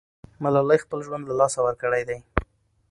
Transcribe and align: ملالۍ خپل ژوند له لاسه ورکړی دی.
ملالۍ 0.43 0.77
خپل 0.85 0.99
ژوند 1.05 1.23
له 1.29 1.35
لاسه 1.39 1.59
ورکړی 1.63 2.03
دی. 2.09 2.19